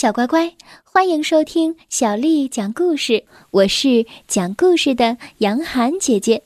[0.00, 3.26] 小乖乖，欢迎收听小丽讲故事。
[3.50, 6.42] 我是讲故事的杨涵姐姐。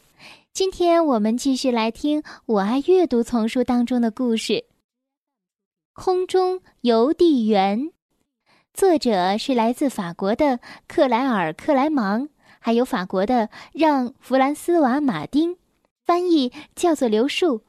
[0.52, 4.54] 今天我们继续来听《我爱阅读》丛书当中的故事，
[5.92, 7.78] 《空中邮递员》。
[8.72, 10.58] 作者是来自法国的
[10.88, 12.28] 克莱尔·克莱芒，
[12.58, 15.56] 还有法国的让·弗兰斯瓦·马丁，
[16.04, 17.62] 翻译叫做刘树，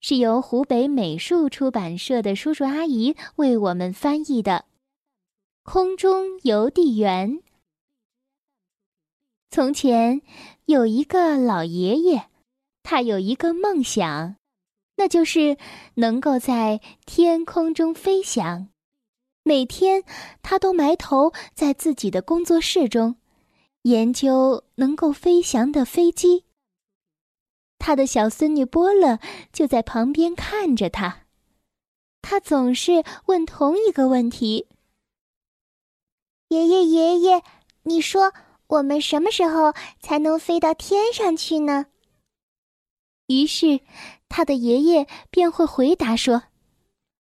[0.00, 4.64] 是由湖北美术出版社的叔叔阿姨为我们翻译的。
[5.68, 7.42] 空中邮递员。
[9.50, 10.22] 从前
[10.66, 12.28] 有一个老爷爷，
[12.84, 14.36] 他有一个梦想，
[14.94, 15.58] 那就是
[15.94, 18.68] 能够在天空中飞翔。
[19.42, 20.04] 每天，
[20.40, 23.16] 他都埋头在自己的工作室中，
[23.82, 26.44] 研究能够飞翔的飞机。
[27.78, 29.18] 他的小孙女波乐
[29.52, 31.26] 就在旁边看着他，
[32.22, 34.68] 他总是问同一个问题。
[36.48, 37.42] 爷爷，爷爷，
[37.82, 38.32] 你说
[38.68, 41.86] 我们什么时候才能飞到天上去呢？
[43.26, 43.80] 于是，
[44.28, 46.44] 他的爷爷便会回答说：“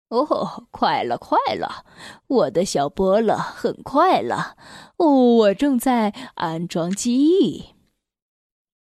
[0.09, 1.86] 哦，快了，快了，
[2.26, 4.58] 我的小波乐，很快了。
[4.98, 7.76] 哦，我正在安装机翼。”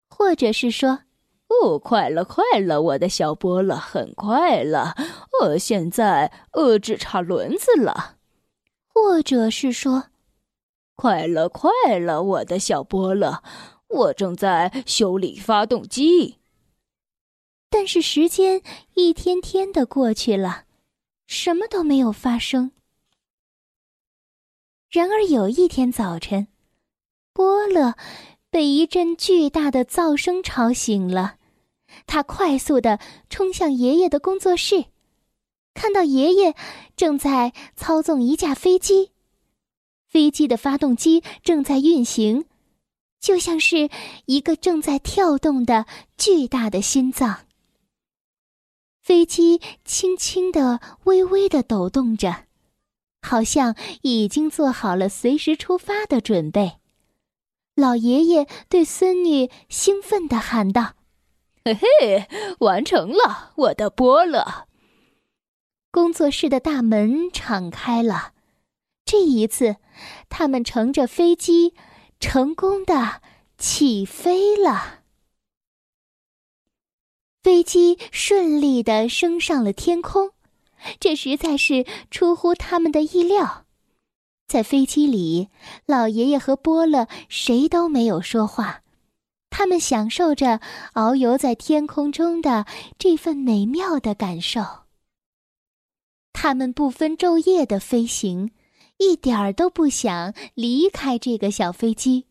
[0.09, 1.01] 或者是说
[1.49, 4.95] ：“哦，快了，快了，我的小波乐，很快了。
[5.39, 8.17] 呃，现在呃，只差轮子了。”
[8.91, 10.05] 或者是说。
[11.01, 13.41] 快了，快了，我的小波乐，
[13.87, 16.37] 我正在修理发动机。
[17.71, 18.61] 但是时间
[18.93, 20.65] 一天天的过去了，
[21.25, 22.73] 什么都没有发生。
[24.91, 26.49] 然而有一天早晨，
[27.33, 27.95] 波乐
[28.51, 31.37] 被一阵巨大的噪声吵醒了，
[32.05, 34.85] 他快速的冲向爷爷的工作室，
[35.73, 36.53] 看到爷爷
[36.95, 39.09] 正在操纵一架飞机。
[40.11, 42.43] 飞机的发动机正在运行，
[43.21, 43.89] 就像是
[44.25, 45.85] 一个正在跳动的
[46.17, 47.45] 巨大的心脏。
[49.01, 52.43] 飞机轻轻的、微微的抖动着，
[53.21, 56.73] 好像已经做好了随时出发的准备。
[57.75, 60.95] 老爷爷对孙女兴奋地喊道
[61.63, 62.27] ：“嘿嘿，
[62.59, 64.67] 完成了，我的波乐！”
[65.89, 68.33] 工作室的大门敞开了。
[69.11, 69.75] 这一次，
[70.29, 71.73] 他们乘着飞机
[72.21, 73.21] 成功的
[73.57, 75.01] 起飞了。
[77.43, 80.31] 飞机顺利的升上了天空，
[80.97, 83.65] 这实在是出乎他们的意料。
[84.47, 85.49] 在飞机里，
[85.85, 88.81] 老爷爷和波乐谁都没有说话，
[89.49, 90.61] 他们享受着
[90.93, 92.65] 遨游在天空中的
[92.97, 94.63] 这份美妙的感受。
[96.31, 98.51] 他们不分昼夜的飞行。
[99.01, 102.27] 一点儿都不想离开这个小飞机，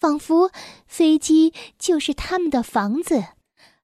[0.00, 0.50] 仿佛
[0.88, 3.22] 飞机就是他们的房子，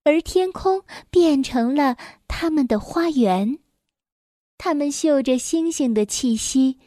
[0.02, 1.96] 而天空变成了
[2.26, 3.60] 他们的花园。
[4.58, 6.80] 他们嗅着星星的气息，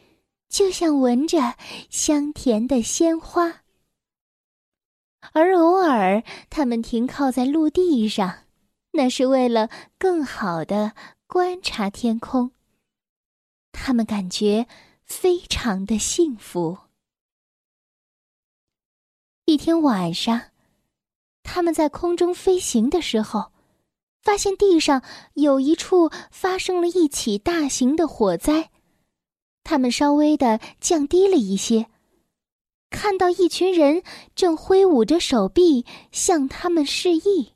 [0.50, 1.56] 就像闻着
[1.88, 3.62] 香甜的鲜花。
[5.32, 8.40] 而偶尔，他们停靠在陆地上，
[8.92, 10.92] 那是为了更好的
[11.26, 12.50] 观察天空。
[13.72, 14.66] 他们感觉。
[15.06, 16.78] 非常的幸福。
[19.44, 20.50] 一天晚上，
[21.44, 23.52] 他们在空中飞行的时候，
[24.20, 25.02] 发现地上
[25.34, 28.70] 有一处发生了一起大型的火灾。
[29.62, 31.86] 他们稍微的降低了一些，
[32.90, 34.02] 看到一群人
[34.34, 37.52] 正挥舞着手臂向他们示意。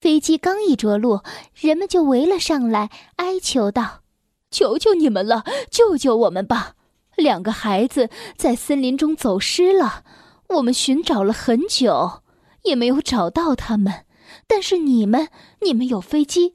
[0.00, 1.22] 飞机刚一着陆，
[1.54, 4.02] 人们就围了上来，哀求道。
[4.50, 6.74] 求求你们了，救救我们吧！
[7.16, 10.04] 两个孩子在森林中走失了，
[10.48, 12.22] 我们寻找了很久，
[12.62, 14.06] 也没有找到他们。
[14.46, 15.28] 但是你们，
[15.60, 16.54] 你们有飞机，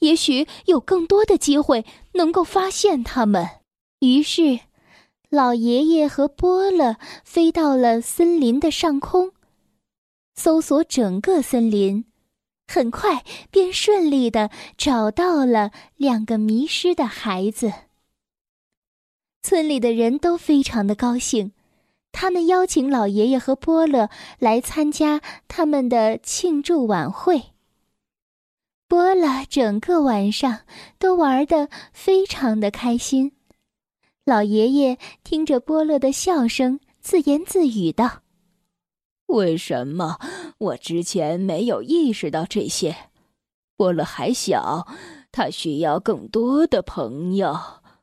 [0.00, 3.48] 也许有更多的机会能够发现他们。
[4.00, 4.60] 于是，
[5.30, 9.32] 老爷爷和波乐飞到了森林的上空，
[10.34, 12.04] 搜索整个森林。
[12.74, 13.22] 很快
[13.52, 17.72] 便顺利的找到了两个迷失的孩子。
[19.44, 21.52] 村里的人都非常的高兴，
[22.10, 24.10] 他们邀请老爷爷和波乐
[24.40, 27.52] 来参加他们的庆祝晚会。
[28.88, 30.62] 波乐整个晚上
[30.98, 33.30] 都玩的非常的开心。
[34.24, 38.23] 老爷爷听着波乐的笑声，自言自语道。
[39.26, 40.18] 为什么
[40.58, 43.10] 我之前没有意识到这些？
[43.76, 44.86] 波乐还小，
[45.32, 47.52] 他需要更多的朋友，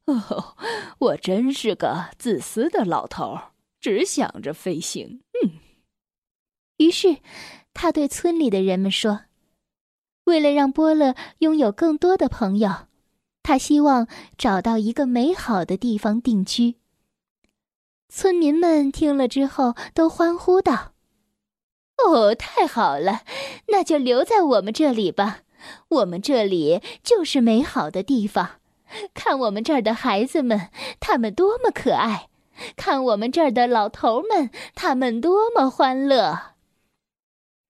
[0.06, 0.56] 哦，
[1.00, 3.40] 我真是个自私的老头，
[3.80, 5.22] 只想着飞行。
[5.42, 5.52] 嗯。
[6.78, 7.20] 于是，
[7.74, 9.22] 他对村里的人们说
[10.26, 12.88] ：“为了让波乐拥有更多的朋友，
[13.42, 14.08] 他希望
[14.38, 16.76] 找到一个美好的地方定居。”
[18.10, 20.91] 村民们听了之后，都欢呼道
[22.06, 23.22] ：“哦，太好了！
[23.68, 25.42] 那就留在我们这里吧。
[25.90, 28.60] 我们这里就是美好的地方。
[29.14, 30.70] 看我们这儿的孩子们，
[31.00, 32.30] 他们多么可爱！
[32.76, 36.56] 看我们这儿的老头们，他们多么欢乐！”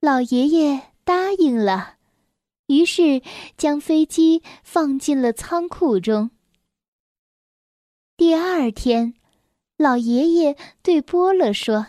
[0.01, 1.95] 老爷爷答应了，
[2.67, 3.21] 于是
[3.57, 6.31] 将飞机放进了仓库中。
[8.17, 9.15] 第二天。
[9.77, 11.87] 老爷爷对波乐说：“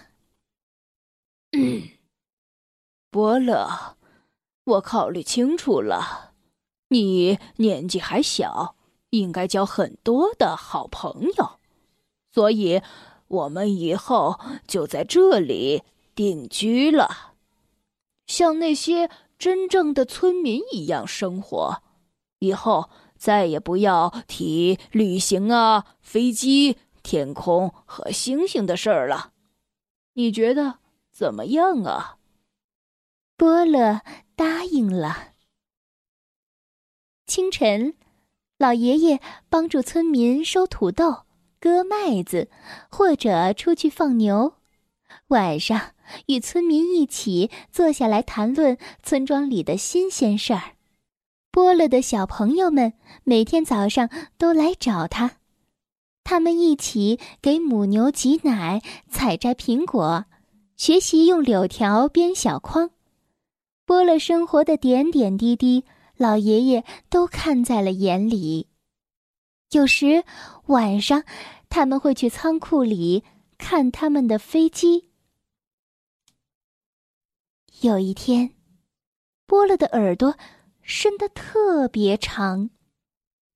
[1.52, 1.82] 嗯
[3.12, 3.99] 波乐，
[4.64, 6.32] 我考虑清楚了，
[6.88, 8.75] 你年纪还小，
[9.11, 11.59] 应该交很多的好朋友，
[12.32, 12.81] 所以
[13.29, 15.82] 我们以后就在这里
[16.14, 17.35] 定居了，
[18.26, 21.82] 像那些真正的村民一样生活。
[22.38, 22.88] 以后
[23.19, 29.32] 再也不要提旅行啊，飞机。”天空和星星的事儿了，
[30.14, 30.79] 你觉得
[31.12, 32.17] 怎么样啊？
[33.42, 34.02] 波乐
[34.36, 35.32] 答应了。
[37.26, 37.94] 清晨，
[38.56, 41.22] 老爷爷帮助村民收土豆、
[41.58, 42.48] 割麦子，
[42.88, 44.52] 或者出去放牛；
[45.26, 45.90] 晚上，
[46.26, 50.76] 与村民一起坐下来谈论村庄里的新鲜事儿。
[51.50, 52.92] 波乐的小朋友们
[53.24, 54.08] 每天早上
[54.38, 55.38] 都来找他。
[56.22, 58.80] 他们一起给母牛挤奶、
[59.10, 60.26] 采摘苹果，
[60.76, 62.92] 学习用柳条编小筐。
[63.92, 65.84] 波乐生活的点点滴滴，
[66.16, 68.68] 老爷爷都看在了眼里。
[69.72, 70.24] 有时
[70.68, 71.24] 晚上，
[71.68, 73.22] 他们会去仓库里
[73.58, 75.10] 看他们的飞机。
[77.82, 78.54] 有一天，
[79.46, 80.38] 波乐的耳朵
[80.80, 82.70] 伸得特别长，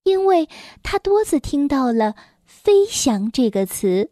[0.03, 0.51] 因为
[0.83, 2.15] 他多次听到了。
[2.45, 4.11] 飞翔这个词，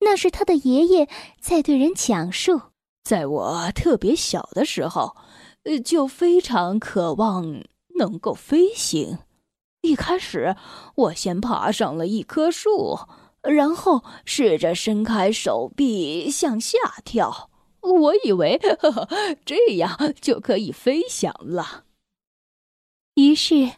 [0.00, 1.08] 那是他的爷爷
[1.40, 2.60] 在对人讲述。
[3.06, 5.14] 在我特别小的时候，
[5.62, 7.62] 呃，就非常渴望
[8.00, 9.20] 能够飞行。
[9.82, 10.56] 一开始，
[10.96, 12.98] 我先爬上了一棵树，
[13.42, 17.48] 然后试着伸开手臂向下跳。
[17.80, 19.08] 我以为呵呵
[19.44, 21.84] 这样就可以飞翔了。
[23.14, 23.74] 于是。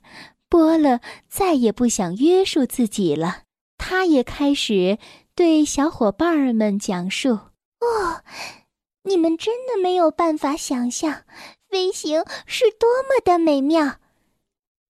[0.50, 3.42] 波乐再也不想约束自己了，
[3.76, 4.96] 他也开始
[5.34, 7.32] 对小伙伴们讲述
[7.84, 8.22] ：“哦，
[9.08, 11.24] 你们真的没有办法想象，
[11.68, 13.96] 飞行是多么的美妙。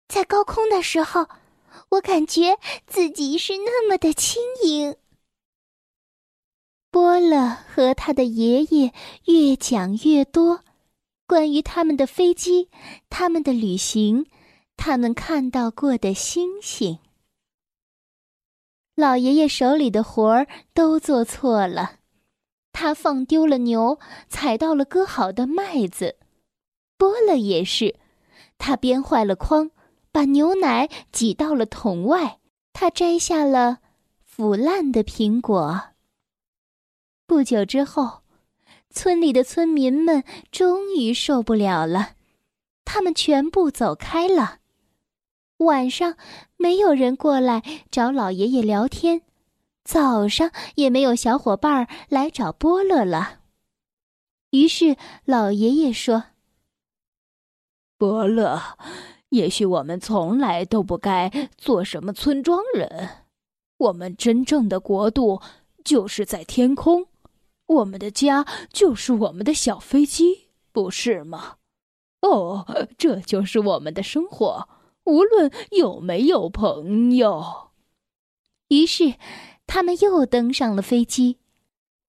[0.09, 1.29] 在高空的时候，
[1.91, 4.97] 我感觉自己是那么的轻盈。”
[6.91, 8.93] 波乐和他的爷爷
[9.27, 10.65] 越讲越多，
[11.27, 12.71] 关于他们的飞机，
[13.09, 14.27] 他们的旅行。
[14.81, 17.01] 他们看到过的星星。
[18.95, 21.98] 老爷爷手里的活儿都做错了，
[22.81, 23.99] 他放丢了牛，
[24.29, 26.15] 踩到了割好的麦子；
[26.97, 27.97] 波了也是，
[28.57, 29.73] 他编坏了筐，
[30.13, 32.39] 把牛奶挤到了桶外；
[32.73, 33.79] 他摘下了
[34.25, 35.89] 腐烂的苹果。
[37.27, 38.21] 不久之后，
[38.91, 40.23] 村里的村民们
[40.53, 42.11] 终于受不了了，
[42.85, 44.59] 他们全部走开了。
[45.57, 46.15] 晚上
[46.57, 49.23] 没有人过来找老爷爷聊天，
[49.89, 53.41] 早上也没有小伙伴来找波乐了。
[54.51, 56.25] 于是老爷爷说
[57.97, 58.77] ：“波乐，
[59.31, 63.25] 也许我们从来都不该做什么村庄人。
[63.79, 65.41] 我们真正的国度
[65.83, 67.07] 就是在天空，
[67.65, 71.57] 我们的家就是我们的小飞机，不是吗？
[72.21, 72.67] 哦，
[72.99, 74.69] 这就是我们的生活。”
[75.07, 77.71] 无论有没有朋友，
[78.69, 79.15] 于是
[79.69, 81.39] 他们又登上了飞机。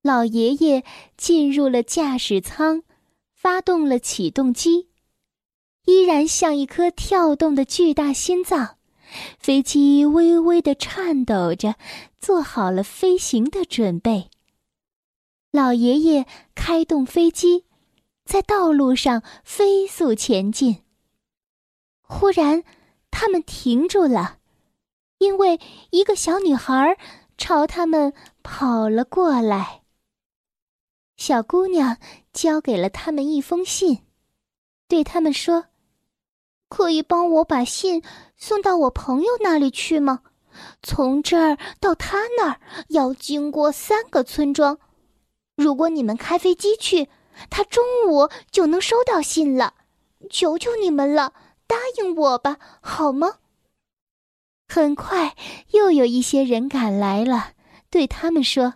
[0.02, 0.84] 老爷爷
[1.18, 2.84] 进入了驾驶舱，
[3.34, 4.88] 发动了启动机，
[5.86, 8.78] 依然像一颗跳动的巨大心脏。
[9.38, 11.76] 飞机微微的颤抖着，
[12.20, 14.30] 做好了飞行的准备。
[15.52, 16.26] 老爷爷
[16.56, 17.66] 开动飞机，
[18.24, 20.84] 在道路上飞速前进。
[22.02, 22.64] 忽然，
[23.12, 24.38] 他们停住了，
[25.18, 26.98] 因为一个小女孩
[27.40, 29.82] 朝他们跑了过来。
[31.16, 31.98] 小姑娘
[32.34, 34.06] 交给了他们一封信，
[34.88, 35.66] 对他们说
[36.70, 38.04] ：“可以帮我把信
[38.36, 40.20] 送到我朋友那里去吗？
[40.84, 44.78] 从这儿到他那儿要经过三个村庄。
[45.56, 47.10] 如果你们开飞机去，
[47.50, 49.76] 他中午就能收到信了。
[50.30, 51.34] 求求你们了，
[51.66, 53.38] 答应我吧，好吗？”
[54.72, 55.36] 很快，
[55.72, 57.54] 又有一些人赶来了，
[57.90, 58.76] 对他们说：“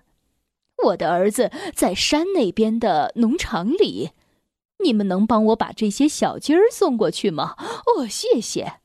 [0.86, 4.10] 我的儿子在山那边的农场里，
[4.84, 7.56] 你们能帮我把这些小鸡儿送过去吗？
[7.86, 8.80] 哦，谢谢。”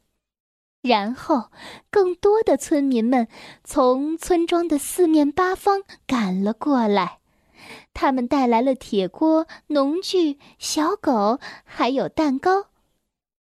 [0.83, 1.51] 然后，
[1.91, 3.27] 更多的村民们
[3.65, 7.21] 从村庄的四面八方赶了过来，
[7.95, 12.67] 他们带来了铁锅、农具、小狗，还有蛋糕。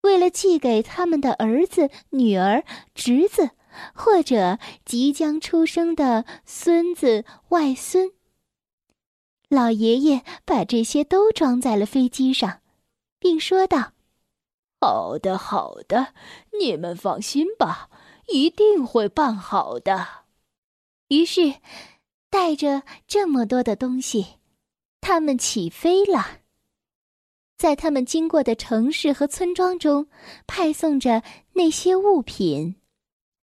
[0.05, 2.63] 为了寄给他们的儿子、女儿、
[2.95, 3.53] 侄子，
[3.95, 8.13] 或者即将出生的孙子、外孙，
[9.49, 12.61] 老爷爷把这些都装在了飞机上，
[13.19, 13.93] 并说道
[14.79, 16.13] ：“好的，好的，
[16.61, 17.89] 你们放心吧，
[18.29, 20.25] 一定会办好的。”
[21.09, 21.55] 于是，
[22.29, 24.35] 带着这么多的东西，
[25.01, 26.41] 他们起飞了。
[27.65, 30.07] 在他们经过的城市和村庄中，
[30.47, 31.23] 派送着
[31.55, 32.77] 那些物品。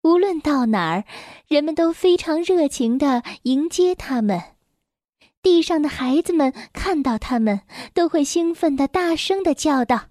[0.04, 1.06] 无论到哪儿，
[1.48, 4.40] 人们都非常热情的迎接他们。
[5.42, 7.62] 地上的孩子们看到他们，
[7.96, 10.10] 都会兴奋的大声的叫道：“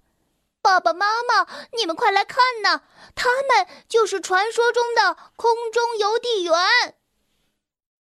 [0.60, 1.46] 爸爸妈妈，
[1.78, 2.82] 你们快来看呐！
[3.14, 6.52] 他们就是传说中的空中邮递员。”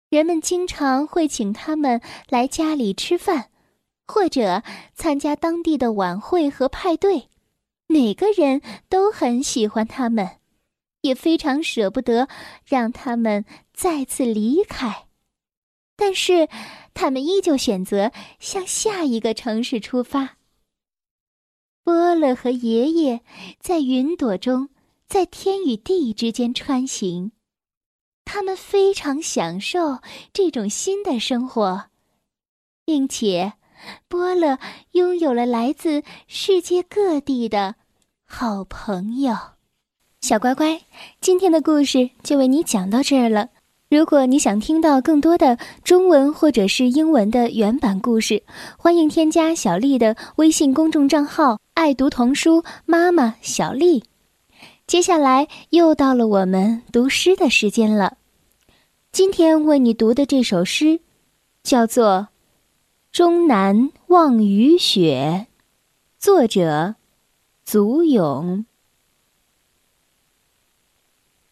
[0.10, 3.52] 人们经常会请他们来家里吃饭。
[4.14, 4.62] 或者
[4.94, 7.30] 参加当地的晚会和派对，
[7.88, 10.38] 每个人都很喜欢他们，
[11.02, 12.28] 也非常舍不得
[12.64, 13.44] 让他们
[13.74, 15.08] 再次离开。
[15.96, 16.48] 但是，
[16.94, 20.38] 他们依旧选择向下一个城市出发。
[21.84, 23.22] 波乐和爷爷
[23.60, 24.70] 在云朵中，
[25.08, 27.32] 在天与地之间穿行，
[28.26, 30.02] 他们非常享受
[30.32, 31.86] 这种新的生活，
[32.86, 33.54] 并且。
[34.08, 34.60] 波乐
[34.92, 37.76] 拥有了来自世界各地的
[38.26, 39.36] 好朋友，
[40.22, 40.82] 小乖乖，
[41.22, 43.50] 今天的故事就为你讲到这儿了。
[43.90, 48.42] 如果你想听到更多的中文或者是英文的原版故事，
[48.78, 54.04] 欢迎添加小丽的微信公众账号“爱读童书妈妈小丽”。
[54.88, 58.18] 接下来又到了我们读诗的时间了，
[59.12, 61.02] 今天为你读的这首诗
[61.62, 62.30] 叫做。
[63.14, 65.46] 终南望雨雪，
[66.18, 66.96] 作者：
[67.64, 68.66] 祖咏。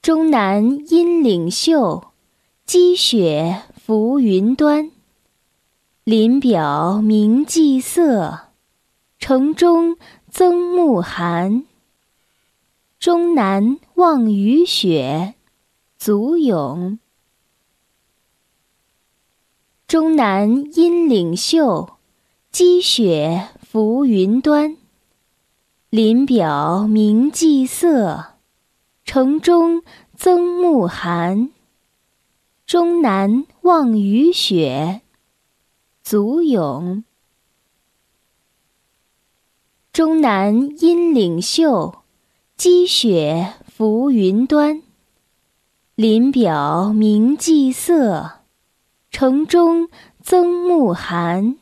[0.02, 2.14] 终南阴岭秀，
[2.66, 4.90] 积雪浮云端。
[6.04, 8.48] 林表明霁色，
[9.20, 9.98] 城中
[10.32, 11.64] 增暮寒。
[12.98, 15.36] 终南望雨雪，
[16.00, 16.98] 祖咏。
[19.92, 21.98] 终南阴岭秀，
[22.50, 24.78] 积雪浮云端。
[25.90, 28.36] 林表明霁色，
[29.04, 29.84] 城中
[30.16, 31.50] 增暮寒。
[32.66, 35.02] 终南望雨雪，
[36.02, 37.04] 祖咏。
[39.92, 41.96] 终南阴岭秀，
[42.56, 44.82] 积雪浮云端。
[45.96, 48.41] 林表明霁色。
[49.12, 49.90] 城中
[50.24, 51.58] 增暮寒。